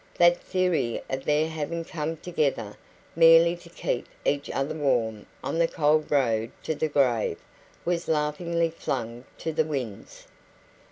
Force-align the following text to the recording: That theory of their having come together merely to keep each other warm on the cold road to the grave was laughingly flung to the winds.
That 0.17 0.41
theory 0.41 0.99
of 1.11 1.25
their 1.25 1.47
having 1.47 1.85
come 1.85 2.17
together 2.17 2.75
merely 3.15 3.55
to 3.57 3.69
keep 3.69 4.07
each 4.25 4.49
other 4.49 4.73
warm 4.73 5.27
on 5.43 5.59
the 5.59 5.67
cold 5.67 6.09
road 6.09 6.49
to 6.63 6.73
the 6.73 6.87
grave 6.89 7.37
was 7.85 8.07
laughingly 8.07 8.71
flung 8.71 9.25
to 9.37 9.53
the 9.53 9.63
winds. 9.63 10.25